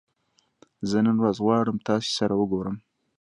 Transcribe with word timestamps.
زه 0.89 0.97
نن 1.05 1.15
ورځ 1.21 1.37
غواړم 1.45 1.77
تاسې 1.87 2.11
سره 2.19 2.33
وګورم 2.37 2.75